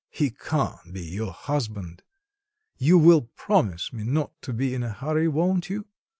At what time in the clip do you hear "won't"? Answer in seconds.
5.27-5.69